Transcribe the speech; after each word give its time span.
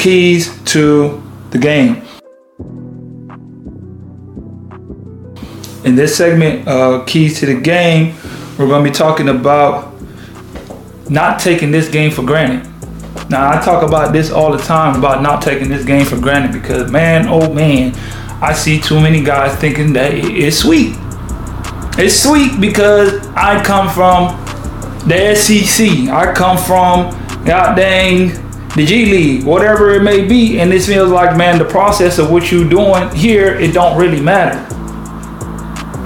keys 0.00 0.58
to 0.64 1.22
the 1.50 1.58
game. 1.58 2.02
In 5.84 5.94
this 5.94 6.16
segment, 6.16 6.66
uh, 6.66 7.04
keys 7.04 7.38
to 7.40 7.46
the 7.46 7.60
game, 7.60 8.14
we're 8.58 8.66
going 8.66 8.82
to 8.82 8.90
be 8.90 8.94
talking 8.94 9.28
about 9.28 9.92
not 11.10 11.38
taking 11.38 11.70
this 11.70 11.90
game 11.90 12.10
for 12.10 12.22
granted. 12.22 12.66
Now, 13.28 13.50
I 13.50 13.62
talk 13.62 13.82
about 13.82 14.14
this 14.14 14.30
all 14.30 14.50
the 14.50 14.62
time 14.62 14.98
about 14.98 15.22
not 15.22 15.42
taking 15.42 15.68
this 15.68 15.84
game 15.84 16.06
for 16.06 16.18
granted 16.18 16.52
because, 16.52 16.90
man, 16.90 17.26
oh 17.28 17.52
man, 17.52 17.94
I 18.40 18.54
see 18.54 18.80
too 18.80 19.00
many 19.00 19.22
guys 19.22 19.54
thinking 19.56 19.92
that 19.92 20.12
it's 20.14 20.58
sweet. 20.60 20.96
It's 21.98 22.22
sweet 22.22 22.58
because 22.58 23.26
I 23.36 23.62
come 23.62 23.90
from 23.90 24.28
the 25.06 25.34
SEC. 25.34 26.08
I 26.08 26.32
come 26.32 26.56
from, 26.56 27.44
god 27.44 27.74
dang, 27.76 28.49
the 28.76 28.84
G 28.86 29.06
League, 29.06 29.44
whatever 29.44 29.90
it 29.90 30.02
may 30.02 30.26
be, 30.26 30.60
and 30.60 30.70
this 30.70 30.86
feels 30.86 31.10
like, 31.10 31.36
man, 31.36 31.58
the 31.58 31.64
process 31.64 32.18
of 32.18 32.30
what 32.30 32.52
you're 32.52 32.68
doing 32.68 33.10
here, 33.14 33.54
it 33.54 33.72
don't 33.72 33.98
really 33.98 34.20
matter. 34.20 34.58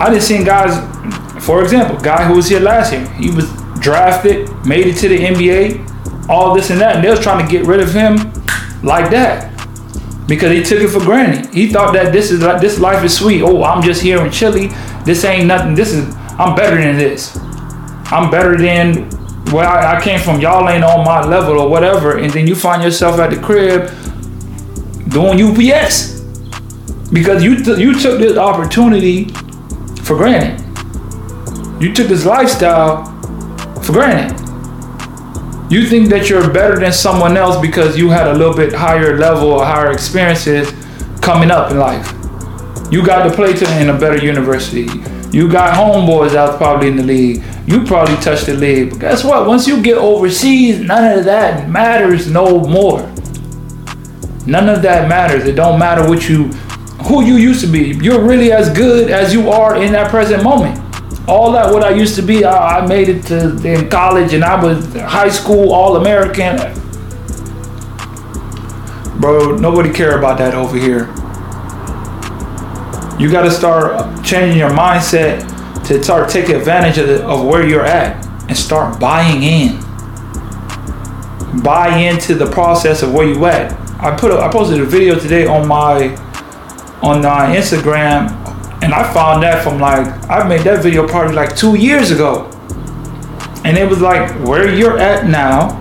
I 0.01 0.13
just 0.13 0.27
seen 0.27 0.45
guys, 0.45 0.75
for 1.45 1.63
example, 1.63 1.99
guy 1.99 2.25
who 2.25 2.35
was 2.35 2.49
here 2.49 2.61
last 2.61 2.93
year, 2.93 3.07
he 3.11 3.31
was 3.31 3.51
drafted, 3.81 4.49
made 4.67 4.87
it 4.87 4.97
to 4.99 5.09
the 5.09 5.19
NBA, 5.19 6.29
all 6.29 6.55
this 6.55 6.71
and 6.71 6.81
that, 6.81 6.97
and 6.97 7.05
they 7.05 7.11
was 7.11 7.21
trying 7.21 7.45
to 7.45 7.51
get 7.51 7.67
rid 7.67 7.81
of 7.81 7.93
him 7.93 8.17
like 8.83 9.11
that 9.11 9.51
because 10.27 10.53
he 10.53 10.63
took 10.63 10.81
it 10.83 10.89
for 10.89 11.01
granted. 11.01 11.53
He 11.53 11.69
thought 11.69 11.93
that 11.93 12.13
this 12.13 12.31
is 12.31 12.41
this 12.41 12.79
life 12.79 13.05
is 13.05 13.17
sweet. 13.17 13.43
Oh, 13.43 13.63
I'm 13.63 13.83
just 13.83 14.03
here 14.03 14.25
in 14.25 14.33
Chile. 14.33 14.69
This 15.05 15.25
ain't 15.25 15.47
nothing. 15.47 15.75
This 15.75 15.93
is 15.93 16.15
I'm 16.39 16.55
better 16.57 16.77
than 16.77 16.97
this. 16.97 17.37
I'm 18.07 18.31
better 18.31 18.57
than 18.57 19.09
where 19.55 19.67
I, 19.67 19.97
I 19.97 20.03
came 20.03 20.19
from. 20.19 20.41
Y'all 20.41 20.69
ain't 20.69 20.83
on 20.83 21.05
my 21.05 21.25
level 21.25 21.61
or 21.61 21.69
whatever. 21.69 22.19
And 22.19 22.31
then 22.33 22.47
you 22.47 22.57
find 22.57 22.83
yourself 22.83 23.21
at 23.21 23.31
the 23.31 23.41
crib 23.41 23.89
doing 25.11 25.41
UPS 25.41 26.21
because 27.13 27.45
you 27.45 27.63
t- 27.63 27.81
you 27.81 27.99
took 27.99 28.19
this 28.19 28.37
opportunity 28.37 29.27
for 30.03 30.17
granted. 30.17 30.61
You 31.81 31.93
took 31.95 32.09
this 32.09 32.25
lifestyle 32.25 33.05
for 33.83 33.93
granted. 33.93 34.41
You 35.71 35.87
think 35.87 36.09
that 36.09 36.29
you're 36.29 36.53
better 36.53 36.79
than 36.79 36.93
someone 36.93 37.37
else 37.37 37.61
because 37.61 37.97
you 37.97 38.11
had 38.11 38.27
a 38.27 38.35
little 38.35 38.55
bit 38.55 38.73
higher 38.73 39.17
level 39.19 39.53
or 39.53 39.65
higher 39.65 39.93
experiences 39.93 40.73
coming 41.21 41.51
up 41.51 41.71
in 41.71 41.79
life. 41.79 42.13
You 42.91 43.05
got 43.07 43.23
to 43.29 43.35
play 43.35 43.53
to 43.55 43.81
in 43.81 43.89
a 43.89 43.99
better 43.99 44.23
university. 44.23 44.89
You 45.37 45.51
got 45.51 45.75
homeboys 45.75 46.33
that's 46.33 46.57
probably 46.57 46.89
in 46.89 46.97
the 46.97 47.03
league. 47.03 47.43
You 47.67 47.85
probably 47.85 48.17
touched 48.17 48.47
the 48.47 48.55
league. 48.55 48.91
But 48.91 49.01
guess 49.01 49.25
what? 49.25 49.47
Once 49.47 49.67
you 49.67 49.83
get 49.83 49.97
overseas, 49.97 50.81
none 50.81 51.19
of 51.19 51.25
that 51.25 51.69
matters 51.69 52.31
no 52.31 52.61
more. 52.61 53.01
None 54.47 54.69
of 54.69 54.83
that 54.83 55.09
matters. 55.09 55.45
It 55.45 55.57
don't 55.57 55.79
matter 55.79 56.09
what 56.09 56.29
you 56.29 56.53
who 57.09 57.23
you 57.23 57.37
used 57.37 57.61
to 57.61 57.67
be. 57.67 57.99
You're 58.03 58.23
really 58.23 58.53
as 58.53 58.73
good 58.75 59.11
as 59.11 59.33
you 59.33 59.51
are 59.51 59.83
in 59.83 59.93
that 59.93 60.11
present 60.11 60.43
moment 60.43 60.85
all 61.27 61.53
that 61.53 61.73
what 61.73 61.83
I 61.83 61.91
used 61.91 62.17
to 62.17 62.23
be, 62.23 62.45
I, 62.45 62.81
I 62.81 62.87
made 62.87 63.09
it 63.09 63.23
to 63.27 63.57
in 63.67 63.89
college 63.89 64.35
and 64.35 64.45
I 64.45 64.63
was 64.63 64.95
high 64.95 65.31
school 65.31 65.73
all 65.73 65.97
American. 65.97 66.57
Bro, 69.21 69.57
nobody 69.57 69.91
care 69.91 70.19
about 70.19 70.39
that 70.39 70.55
over 70.55 70.77
here. 70.77 71.07
You 73.19 73.31
got 73.31 73.43
to 73.43 73.51
start 73.51 74.25
changing 74.25 74.59
your 74.59 74.71
mindset 74.71 75.54
to 75.87 76.03
start 76.03 76.31
taking 76.31 76.57
advantage 76.57 76.99
of, 76.99 77.09
the, 77.09 77.27
of 77.27 77.45
where 77.45 77.67
you're 77.67 77.85
at 77.85 78.25
and 78.49 78.57
start 78.57 78.99
buying 79.01 79.43
in. 79.43 79.81
Buy 81.63 81.97
into 81.99 82.35
the 82.35 82.49
process 82.51 83.03
of 83.03 83.13
where 83.15 83.27
you 83.27 83.45
at. 83.47 83.73
I 84.01 84.17
put 84.17 84.31
a, 84.31 84.39
I 84.39 84.51
posted 84.51 84.81
a 84.81 84.85
video 84.85 85.19
today 85.19 85.47
on 85.47 85.69
my 85.69 86.17
on 87.03 87.23
my 87.23 87.55
Instagram 87.55 88.31
and 88.83 88.93
I 88.93 89.11
found 89.15 89.43
that 89.43 89.65
from 89.65 89.79
like, 89.79 90.07
I 90.29 90.47
made 90.47 90.61
that 90.63 90.83
video 90.83 91.09
probably 91.09 91.35
like 91.35 91.57
two 91.57 91.75
years 91.75 92.11
ago. 92.11 92.51
And 93.65 93.79
it 93.79 93.89
was 93.89 94.03
like, 94.03 94.31
where 94.47 94.73
you're 94.75 94.99
at 94.99 95.27
now 95.27 95.81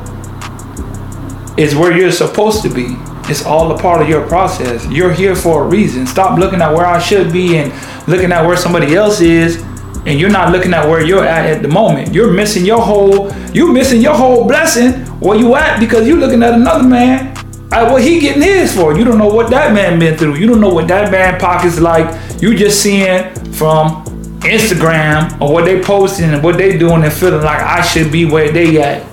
is 1.57 1.75
where 1.75 1.91
you're 1.97 2.13
supposed 2.13 2.61
to 2.63 2.69
be. 2.69 2.95
It's 3.29 3.45
all 3.45 3.71
a 3.71 3.81
part 3.81 4.01
of 4.01 4.07
your 4.07 4.25
process. 4.27 4.85
You're 4.87 5.11
here 5.13 5.35
for 5.35 5.65
a 5.65 5.67
reason. 5.67 6.07
Stop 6.07 6.39
looking 6.39 6.61
at 6.61 6.73
where 6.73 6.85
I 6.85 6.99
should 6.99 7.33
be 7.33 7.57
and 7.57 7.73
looking 8.07 8.31
at 8.31 8.45
where 8.45 8.55
somebody 8.55 8.95
else 8.95 9.19
is. 9.19 9.63
And 10.05 10.19
you're 10.19 10.29
not 10.29 10.51
looking 10.51 10.73
at 10.73 10.87
where 10.87 11.01
you're 11.01 11.25
at 11.25 11.45
at 11.45 11.61
the 11.61 11.67
moment. 11.67 12.13
You're 12.13 12.31
missing 12.31 12.65
your 12.65 12.81
whole, 12.81 13.31
you're 13.53 13.71
missing 13.71 14.01
your 14.01 14.13
whole 14.13 14.45
blessing 14.47 15.05
where 15.19 15.37
you 15.37 15.55
at 15.55 15.79
because 15.79 16.07
you're 16.07 16.17
looking 16.17 16.43
at 16.43 16.53
another 16.53 16.83
man 16.83 17.33
at 17.71 17.91
what 17.91 18.03
he 18.03 18.19
getting 18.19 18.41
his 18.41 18.75
for. 18.75 18.97
You 18.97 19.03
don't 19.03 19.17
know 19.17 19.33
what 19.33 19.49
that 19.49 19.73
man 19.73 19.99
been 19.99 20.17
through. 20.17 20.35
You 20.35 20.47
don't 20.47 20.59
know 20.61 20.73
what 20.73 20.87
that 20.89 21.11
man 21.11 21.39
pockets 21.39 21.79
like. 21.79 22.13
You 22.41 22.55
just 22.55 22.81
seeing 22.81 23.33
from 23.53 24.03
Instagram 24.41 25.39
or 25.41 25.53
what 25.53 25.65
they 25.65 25.81
posting 25.81 26.33
and 26.33 26.43
what 26.43 26.57
they 26.57 26.77
doing 26.77 27.03
and 27.03 27.13
feeling 27.13 27.43
like 27.43 27.61
I 27.61 27.81
should 27.81 28.11
be 28.11 28.25
where 28.25 28.51
they 28.51 28.81
at. 28.81 29.07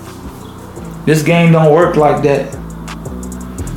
This 1.05 1.23
game 1.23 1.53
don't 1.53 1.73
work 1.73 1.95
like 1.95 2.21
that. 2.23 2.53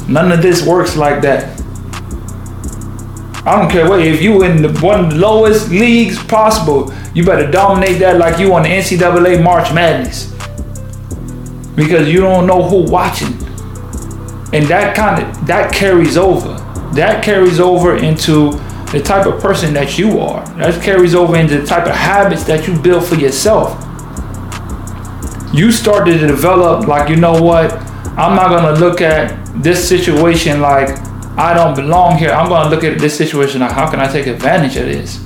None 0.09 0.33
of 0.33 0.43
this 0.43 0.67
works 0.67 0.97
like 0.97 1.23
that. 1.23 1.64
I 3.47 3.61
don't 3.61 3.71
care 3.71 3.87
what 3.87 4.01
if 4.01 4.23
you 4.23 4.43
in 4.43 4.63
the 4.63 4.73
one 4.81 5.05
of 5.05 5.11
the 5.11 5.19
lowest 5.19 5.69
leagues 5.69 6.23
possible, 6.23 6.95
you 7.15 7.27
better 7.27 7.51
dominate 7.51 7.99
that 7.99 8.17
like 8.17 8.39
you 8.39 8.55
on 8.55 8.63
the 8.63 8.71
NCAA 8.71 9.45
March 9.45 9.73
Madness. 9.75 10.33
Because 11.77 12.09
you 12.09 12.21
don't 12.21 12.47
know 12.47 12.67
who 12.67 12.91
watching. 12.91 13.35
And 14.55 14.65
that 14.67 14.97
kind 14.97 15.23
of 15.23 15.47
that 15.47 15.75
carries 15.75 16.17
over. 16.17 16.55
That 16.95 17.23
carries 17.23 17.61
over 17.61 17.97
into 17.97 18.53
the 18.93 19.03
type 19.05 19.27
of 19.27 19.43
person 19.43 19.75
that 19.75 19.99
you 19.99 20.21
are. 20.21 20.47
That 20.57 20.83
carries 20.83 21.15
over 21.15 21.37
into 21.37 21.61
the 21.61 21.67
type 21.67 21.87
of 21.87 21.95
habits 21.95 22.45
that 22.45 22.67
you 22.67 22.79
build 22.81 23.05
for 23.05 23.17
yourself. 23.17 23.79
You 25.53 25.71
start 25.71 26.07
to 26.07 26.17
develop 26.17 26.87
like 26.87 27.11
you 27.11 27.17
know 27.17 27.43
what? 27.43 27.75
I'm 28.17 28.37
not 28.37 28.75
to 28.75 28.81
look 28.81 29.03
at 29.03 29.45
this 29.63 29.87
situation 29.87 30.63
like 30.63 30.97
i 31.37 31.53
don't 31.55 31.75
belong 31.75 32.17
here 32.17 32.31
i'm 32.31 32.49
going 32.49 32.63
to 32.63 32.69
look 32.69 32.85
at 32.85 32.99
this 32.99 33.17
situation 33.17 33.61
like 33.61 33.73
how 33.73 33.91
can 33.91 34.01
i 34.01 34.07
take 34.07 34.27
advantage 34.27 34.77
of 34.77 34.87
this 34.87 35.19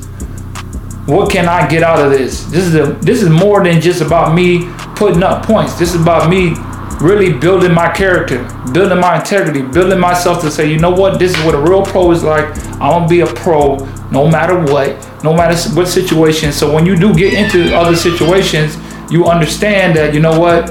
what 1.06 1.30
can 1.30 1.48
i 1.48 1.66
get 1.68 1.82
out 1.82 1.98
of 1.98 2.10
this 2.10 2.44
this 2.44 2.64
is 2.64 2.74
a 2.74 2.92
this 3.00 3.22
is 3.22 3.28
more 3.28 3.62
than 3.64 3.80
just 3.80 4.00
about 4.00 4.34
me 4.34 4.70
putting 4.96 5.22
up 5.22 5.44
points 5.44 5.78
this 5.78 5.94
is 5.94 6.00
about 6.00 6.28
me 6.28 6.54
really 7.00 7.32
building 7.32 7.72
my 7.72 7.90
character, 7.90 8.42
building 8.72 8.98
my 8.98 9.18
integrity, 9.18 9.62
building 9.62 10.00
myself 10.00 10.40
to 10.40 10.50
say, 10.50 10.70
you 10.70 10.78
know 10.78 10.90
what, 10.90 11.18
this 11.18 11.36
is 11.36 11.44
what 11.44 11.54
a 11.54 11.58
real 11.58 11.84
pro 11.84 12.10
is 12.10 12.24
like. 12.24 12.44
I'm 12.74 13.02
gonna 13.02 13.08
be 13.08 13.20
a 13.20 13.26
pro 13.26 13.76
no 14.10 14.28
matter 14.28 14.58
what, 14.58 15.22
no 15.22 15.34
matter 15.34 15.56
what 15.74 15.86
situation. 15.86 16.52
So 16.52 16.72
when 16.72 16.86
you 16.86 16.96
do 16.96 17.14
get 17.14 17.34
into 17.34 17.74
other 17.76 17.94
situations, 17.94 18.76
you 19.10 19.26
understand 19.26 19.96
that, 19.96 20.12
you 20.12 20.20
know 20.20 20.38
what, 20.38 20.70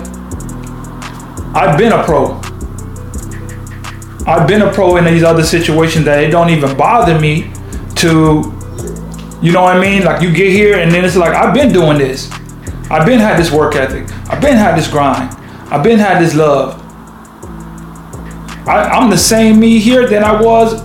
I've 1.56 1.78
been 1.78 1.94
a 1.94 2.04
pro. 2.04 2.42
I've 4.28 4.46
been 4.46 4.62
a 4.62 4.72
pro 4.74 4.98
in 4.98 5.06
these 5.06 5.24
other 5.24 5.44
situations 5.44 6.04
that 6.04 6.22
it 6.22 6.32
don't 6.32 6.50
even 6.50 6.76
bother 6.76 7.18
me 7.18 7.50
to, 7.96 8.54
you 9.42 9.54
know 9.54 9.64
what 9.64 9.78
I 9.78 9.80
mean? 9.80 10.04
Like 10.04 10.22
you 10.22 10.34
get 10.34 10.52
here 10.52 10.80
and 10.80 10.92
then 10.92 11.06
it's 11.06 11.16
like, 11.16 11.34
I've 11.34 11.54
been 11.54 11.72
doing 11.72 11.98
this. 11.98 12.30
I've 12.92 13.06
been 13.06 13.20
had 13.20 13.40
this 13.40 13.52
work 13.52 13.76
ethic. 13.76 14.12
I've 14.30 14.42
been 14.42 14.58
had 14.58 14.78
this 14.78 14.90
grind. 14.90 15.34
I've 15.72 15.82
been 15.82 15.98
had 15.98 16.22
this 16.22 16.36
love. 16.36 16.84
I, 18.68 19.02
am 19.02 19.10
the 19.10 19.18
same 19.18 19.62
me 19.62 19.80
here 19.80 20.06
than 20.08 20.26
I 20.26 20.42
was 20.42 20.84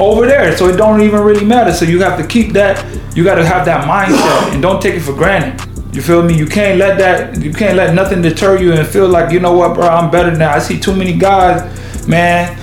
over 0.00 0.26
there. 0.26 0.56
So 0.56 0.68
it 0.68 0.76
don't 0.76 1.00
even 1.00 1.20
really 1.20 1.44
matter. 1.44 1.72
So 1.72 1.84
you 1.84 2.02
have 2.02 2.20
to 2.20 2.26
keep 2.26 2.52
that, 2.54 2.84
you 3.16 3.22
gotta 3.22 3.46
have 3.46 3.64
that 3.66 3.86
mindset 3.86 4.52
and 4.52 4.60
don't 4.60 4.82
take 4.82 4.96
it 4.96 5.00
for 5.00 5.12
granted. 5.12 5.64
You 5.94 6.02
feel 6.02 6.24
me? 6.24 6.36
You 6.36 6.46
can't 6.46 6.78
let 6.78 6.98
that 6.98 7.40
you 7.40 7.52
can't 7.52 7.76
let 7.76 7.94
nothing 7.94 8.20
deter 8.20 8.58
you 8.58 8.72
and 8.72 8.86
feel 8.86 9.08
like, 9.08 9.32
you 9.32 9.38
know 9.38 9.52
what, 9.52 9.74
bro, 9.74 9.86
I'm 9.86 10.10
better 10.10 10.36
now. 10.36 10.52
I 10.52 10.58
see 10.58 10.78
too 10.78 10.94
many 10.94 11.16
guys, 11.16 12.08
man, 12.08 12.56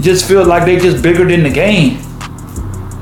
just 0.00 0.26
feel 0.26 0.44
like 0.44 0.64
they 0.64 0.78
just 0.78 1.02
bigger 1.02 1.24
than 1.24 1.42
the 1.42 1.50
game. 1.50 1.98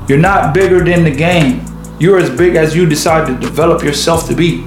You're 0.07 0.19
not 0.19 0.53
bigger 0.53 0.83
than 0.83 1.03
the 1.03 1.11
game. 1.11 1.65
You're 1.99 2.19
as 2.19 2.29
big 2.29 2.55
as 2.55 2.75
you 2.75 2.85
decide 2.85 3.27
to 3.27 3.37
develop 3.39 3.83
yourself 3.83 4.27
to 4.27 4.35
be. 4.35 4.65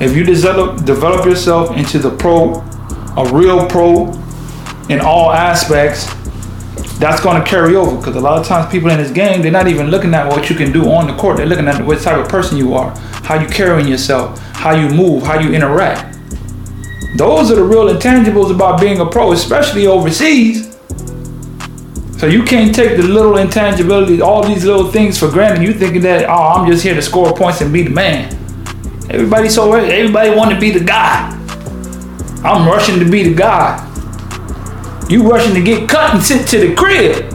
If 0.00 0.16
you 0.16 0.24
develop 0.24 0.84
develop 0.84 1.24
yourself 1.26 1.76
into 1.76 1.98
the 1.98 2.10
pro, 2.10 2.60
a 3.16 3.30
real 3.32 3.66
pro 3.68 4.12
in 4.88 5.00
all 5.00 5.30
aspects, 5.30 6.06
that's 7.00 7.22
going 7.22 7.42
to 7.42 7.48
carry 7.48 7.76
over 7.76 7.96
because 7.96 8.14
a 8.14 8.20
lot 8.20 8.38
of 8.38 8.46
times 8.46 8.70
people 8.70 8.90
in 8.90 8.98
this 8.98 9.10
game 9.10 9.40
they're 9.40 9.50
not 9.50 9.66
even 9.66 9.88
looking 9.88 10.12
at 10.12 10.30
what 10.30 10.50
you 10.50 10.54
can 10.54 10.70
do 10.70 10.90
on 10.90 11.06
the 11.06 11.16
court 11.16 11.38
they're 11.38 11.46
looking 11.46 11.66
at 11.66 11.82
what 11.84 11.98
type 11.98 12.18
of 12.18 12.28
person 12.28 12.58
you 12.58 12.74
are 12.74 12.90
how 13.22 13.40
you 13.40 13.48
carrying 13.48 13.88
yourself 13.88 14.38
how 14.52 14.74
you 14.74 14.86
move 14.90 15.22
how 15.22 15.40
you 15.40 15.50
interact 15.54 16.18
those 17.16 17.50
are 17.50 17.54
the 17.54 17.64
real 17.64 17.86
intangibles 17.86 18.54
about 18.54 18.78
being 18.78 19.00
a 19.00 19.06
pro 19.06 19.32
especially 19.32 19.86
overseas 19.86 20.69
so 22.20 22.26
you 22.26 22.42
can't 22.44 22.74
take 22.74 22.98
the 22.98 23.02
little 23.02 23.38
intangibilities 23.38 24.20
all 24.20 24.46
these 24.46 24.64
little 24.64 24.92
things 24.92 25.18
for 25.18 25.30
granted 25.30 25.62
you 25.62 25.72
thinking 25.72 26.02
that 26.02 26.28
oh 26.28 26.60
i'm 26.60 26.70
just 26.70 26.82
here 26.82 26.94
to 26.94 27.02
score 27.02 27.34
points 27.34 27.60
and 27.62 27.72
be 27.72 27.82
the 27.82 27.90
man 27.90 28.36
Everybody 29.10 29.48
so 29.48 29.72
everybody 29.72 30.30
want 30.30 30.54
to 30.54 30.60
be 30.60 30.70
the 30.70 30.84
guy. 30.84 31.36
I'm 32.44 32.68
rushing 32.68 33.00
to 33.00 33.04
be 33.04 33.24
the 33.24 33.34
guy. 33.34 33.84
You 35.08 35.28
rushing 35.28 35.52
to 35.54 35.60
get 35.60 35.88
cut 35.88 36.14
and 36.14 36.22
sit 36.22 36.46
to 36.50 36.68
the 36.68 36.74
crib. 36.76 37.34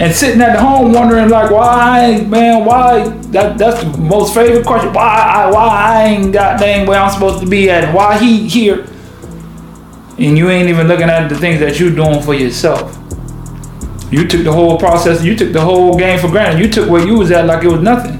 And 0.00 0.14
sitting 0.14 0.40
at 0.40 0.58
home 0.58 0.94
wondering 0.94 1.28
like 1.28 1.50
why 1.50 2.22
man 2.22 2.64
why 2.64 3.08
that 3.32 3.58
that's 3.58 3.82
the 3.82 3.98
most 3.98 4.32
favorite 4.32 4.64
question 4.64 4.94
why 4.94 5.02
I 5.02 5.50
why 5.50 5.68
I 5.68 6.04
ain't 6.04 6.32
got 6.32 6.58
dang 6.58 6.86
where 6.86 6.98
I'm 6.98 7.10
supposed 7.10 7.40
to 7.40 7.46
be 7.46 7.68
at 7.68 7.92
why 7.92 8.16
he 8.16 8.48
here 8.48 8.86
and 10.16 10.38
you 10.38 10.48
ain't 10.48 10.70
even 10.70 10.88
looking 10.88 11.10
at 11.10 11.28
the 11.28 11.36
things 11.36 11.60
that 11.60 11.78
you're 11.78 11.94
doing 11.94 12.22
for 12.22 12.32
yourself. 12.32 12.97
You 14.10 14.26
took 14.26 14.44
the 14.44 14.52
whole 14.52 14.78
process, 14.78 15.22
you 15.22 15.36
took 15.36 15.52
the 15.52 15.60
whole 15.60 15.96
game 15.98 16.18
for 16.18 16.28
granted. 16.28 16.60
You 16.60 16.70
took 16.70 16.88
where 16.88 17.06
you 17.06 17.18
was 17.18 17.30
at 17.30 17.46
like 17.46 17.64
it 17.64 17.68
was 17.68 17.82
nothing. 17.82 18.18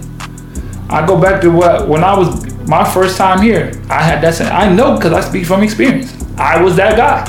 I 0.91 1.07
go 1.07 1.21
back 1.21 1.41
to 1.43 1.51
what 1.51 1.89
when 1.89 2.05
I 2.05 2.17
was 2.17 2.47
my 2.69 2.85
first 2.85 3.17
time 3.17 3.41
here, 3.41 3.73
I 3.89 4.03
had 4.03 4.23
that. 4.23 4.41
I 4.53 4.73
know 4.73 4.97
because 4.97 5.13
I 5.13 5.21
speak 5.21 5.47
from 5.47 5.63
experience. 5.63 6.15
I 6.37 6.61
was 6.63 6.77
that 6.77 6.97
guy. 6.97 7.25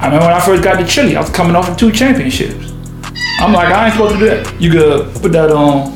I 0.00 0.06
remember 0.06 0.26
when 0.26 0.34
I 0.34 0.40
first 0.40 0.62
got 0.62 0.78
to 0.78 0.86
Chile, 0.86 1.16
I 1.16 1.20
was 1.20 1.30
coming 1.30 1.54
off 1.54 1.68
of 1.68 1.76
two 1.76 1.92
championships. 1.92 2.72
I'm 3.38 3.52
like, 3.52 3.68
I 3.68 3.86
ain't 3.86 3.94
supposed 3.94 4.14
to 4.14 4.18
do 4.20 4.26
that. 4.26 4.60
You 4.60 4.70
could 4.70 5.14
put 5.22 5.32
that 5.32 5.50
on, 5.50 5.92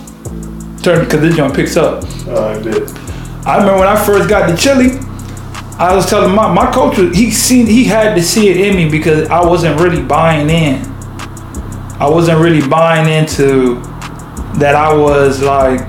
turn 0.82 1.04
because 1.04 1.20
this 1.20 1.36
joint 1.36 1.54
picks 1.54 1.76
up. 1.76 2.04
Oh, 2.26 2.48
I 2.48 2.62
did. 2.62 2.88
I 3.46 3.58
remember 3.58 3.80
when 3.80 3.88
I 3.88 4.04
first 4.04 4.28
got 4.28 4.48
to 4.48 4.56
Chile, 4.56 4.98
I 5.78 5.94
was 5.94 6.08
telling 6.08 6.34
my 6.34 6.52
my 6.52 6.72
coach 6.72 6.96
he 6.96 7.30
seen 7.30 7.66
he 7.66 7.84
had 7.84 8.14
to 8.14 8.22
see 8.22 8.48
it 8.48 8.56
in 8.56 8.76
me 8.76 8.88
because 8.88 9.28
I 9.28 9.44
wasn't 9.44 9.80
really 9.80 10.02
buying 10.02 10.50
in. 10.50 10.95
I 11.98 12.08
wasn't 12.08 12.40
really 12.40 12.66
buying 12.66 13.08
into 13.08 13.80
that 14.58 14.74
I 14.74 14.94
was 14.94 15.42
like 15.42 15.80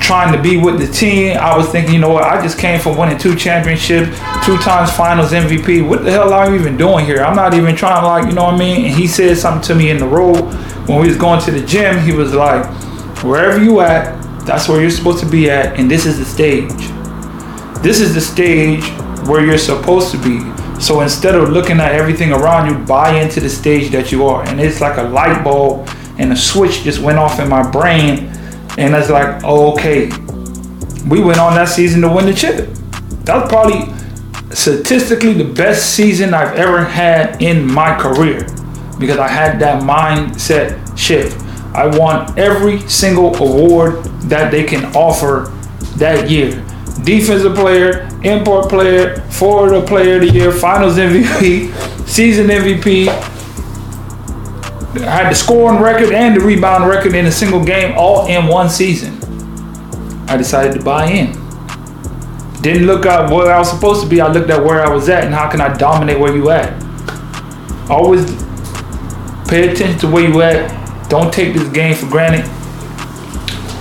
trying 0.00 0.34
to 0.34 0.40
be 0.40 0.56
with 0.56 0.78
the 0.78 0.86
team. 0.86 1.36
I 1.36 1.56
was 1.56 1.68
thinking, 1.68 1.94
you 1.94 2.00
know 2.00 2.10
what, 2.10 2.24
I 2.24 2.40
just 2.40 2.58
came 2.58 2.80
from 2.80 2.96
winning 2.96 3.18
two 3.18 3.34
championships, 3.34 4.16
two 4.46 4.56
times 4.58 4.90
finals 4.92 5.32
MVP. 5.32 5.86
What 5.86 6.04
the 6.04 6.10
hell 6.10 6.32
am 6.32 6.52
I 6.52 6.54
even 6.54 6.76
doing 6.76 7.04
here? 7.04 7.22
I'm 7.22 7.36
not 7.36 7.54
even 7.54 7.76
trying 7.76 8.04
like, 8.04 8.26
you 8.26 8.34
know 8.34 8.44
what 8.44 8.54
I 8.54 8.58
mean? 8.58 8.86
And 8.86 8.94
he 8.94 9.06
said 9.06 9.36
something 9.36 9.62
to 9.62 9.74
me 9.74 9.90
in 9.90 9.98
the 9.98 10.06
road 10.06 10.40
when 10.88 11.00
we 11.00 11.08
was 11.08 11.16
going 11.16 11.40
to 11.42 11.50
the 11.50 11.64
gym. 11.66 11.98
He 12.04 12.12
was 12.12 12.32
like, 12.34 12.64
wherever 13.22 13.62
you 13.62 13.80
at, 13.80 14.18
that's 14.46 14.68
where 14.68 14.80
you're 14.80 14.90
supposed 14.90 15.22
to 15.22 15.28
be 15.28 15.50
at, 15.50 15.78
and 15.78 15.90
this 15.90 16.06
is 16.06 16.18
the 16.18 16.24
stage. 16.24 16.72
This 17.82 18.00
is 18.00 18.14
the 18.14 18.20
stage 18.20 18.82
where 19.28 19.44
you're 19.44 19.58
supposed 19.58 20.10
to 20.12 20.18
be. 20.18 20.38
So 20.80 21.00
instead 21.00 21.34
of 21.34 21.50
looking 21.50 21.80
at 21.80 21.92
everything 21.92 22.32
around 22.32 22.68
you, 22.68 22.86
buy 22.86 23.20
into 23.20 23.40
the 23.40 23.50
stage 23.50 23.90
that 23.90 24.12
you 24.12 24.26
are. 24.26 24.44
And 24.46 24.60
it's 24.60 24.80
like 24.80 24.96
a 24.96 25.02
light 25.02 25.42
bulb 25.42 25.88
and 26.18 26.32
a 26.32 26.36
switch 26.36 26.82
just 26.82 27.00
went 27.00 27.18
off 27.18 27.40
in 27.40 27.48
my 27.48 27.68
brain 27.68 28.30
and 28.78 28.94
it's 28.94 29.10
like, 29.10 29.42
oh, 29.44 29.72
okay, 29.72 30.06
we 31.08 31.20
went 31.20 31.40
on 31.40 31.54
that 31.54 31.68
season 31.68 32.00
to 32.02 32.08
win 32.08 32.26
the 32.26 32.32
chip. 32.32 32.68
That 33.24 33.42
was 33.42 33.48
probably 33.48 33.92
statistically 34.54 35.34
the 35.34 35.52
best 35.52 35.94
season 35.94 36.32
I've 36.32 36.56
ever 36.56 36.84
had 36.84 37.42
in 37.42 37.66
my 37.66 37.98
career 37.98 38.46
because 38.98 39.18
I 39.18 39.28
had 39.28 39.58
that 39.60 39.82
mindset 39.82 40.96
shift. 40.96 41.40
I 41.74 41.86
want 41.86 42.38
every 42.38 42.80
single 42.88 43.34
award 43.36 44.04
that 44.28 44.50
they 44.50 44.64
can 44.64 44.84
offer 44.96 45.52
that 45.96 46.30
year. 46.30 46.64
Defensive 47.04 47.54
player, 47.54 48.08
import 48.22 48.68
player, 48.68 49.20
Florida 49.30 49.86
player 49.86 50.16
of 50.16 50.22
the 50.22 50.30
year, 50.30 50.52
finals 50.52 50.96
MVP, 50.96 52.06
season 52.08 52.48
MVP, 52.48 53.08
I 54.96 55.10
had 55.10 55.30
the 55.30 55.34
scoring 55.34 55.80
record 55.80 56.12
and 56.12 56.34
the 56.34 56.40
rebound 56.40 56.88
record 56.88 57.14
in 57.14 57.26
a 57.26 57.30
single 57.30 57.62
game 57.64 57.94
all 57.96 58.26
in 58.26 58.46
one 58.46 58.68
season. 58.68 59.18
I 60.28 60.36
decided 60.36 60.72
to 60.74 60.82
buy 60.82 61.06
in. 61.06 61.32
Didn't 62.62 62.86
look 62.86 63.06
at 63.06 63.30
where 63.30 63.52
I 63.52 63.58
was 63.58 63.70
supposed 63.70 64.02
to 64.02 64.08
be. 64.08 64.20
I 64.20 64.32
looked 64.32 64.50
at 64.50 64.64
where 64.64 64.84
I 64.84 64.88
was 64.88 65.08
at 65.08 65.24
and 65.24 65.34
how 65.34 65.48
can 65.50 65.60
I 65.60 65.76
dominate 65.76 66.18
where 66.18 66.34
you 66.34 66.50
at. 66.50 66.72
Always 67.88 68.24
pay 69.48 69.68
attention 69.68 69.98
to 70.00 70.08
where 70.08 70.28
you 70.28 70.42
at. 70.42 71.08
Don't 71.08 71.32
take 71.32 71.54
this 71.54 71.68
game 71.68 71.94
for 71.94 72.06
granted 72.06 72.44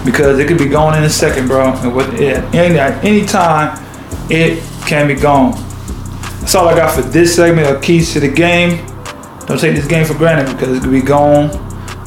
because 0.06 0.40
it 0.40 0.48
could 0.48 0.58
be 0.58 0.68
gone 0.68 0.98
in 0.98 1.04
a 1.04 1.10
second, 1.10 1.48
bro. 1.48 1.74
And 1.74 1.96
with 1.96 2.14
it, 2.16 2.38
any 2.54 2.80
at 2.80 3.04
any 3.04 3.26
time, 3.26 3.84
it 4.30 4.64
can 4.88 5.08
be 5.08 5.16
gone. 5.16 5.52
That's 6.40 6.56
all 6.56 6.68
I 6.68 6.76
got 6.76 6.96
for 6.96 7.02
this 7.02 7.36
segment 7.36 7.68
of 7.68 7.82
keys 7.82 8.14
to 8.14 8.20
the 8.20 8.30
game. 8.30 8.86
Don't 9.46 9.60
take 9.60 9.76
this 9.76 9.88
game 9.88 10.06
for 10.06 10.14
granted 10.14 10.52
because 10.54 10.78
it 10.78 10.82
could 10.82 10.92
be 10.92 11.02
gone 11.02 11.50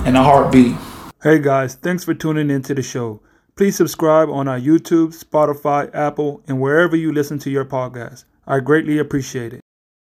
in 0.07 0.17
a 0.17 0.23
heartbeat. 0.23 0.77
Hey 1.23 1.39
guys, 1.39 1.75
thanks 1.75 2.05
for 2.05 2.15
tuning 2.15 2.51
into 2.51 2.75
the 2.75 2.83
show. 2.83 3.21
Please 3.57 3.77
subscribe 3.77 4.31
on 4.31 4.49
our 4.49 4.59
YouTube, 4.59 5.09
Spotify, 5.09 5.95
Apple, 5.95 6.43
and 6.49 6.61
wherever 6.61 6.97
you 6.97 7.13
listen 7.13 7.39
to 7.41 7.51
your 7.51 7.67
podcast. 7.67 8.25
I 8.47 8.61
greatly 8.61 8.99
appreciate 8.99 9.53
it. 9.53 9.61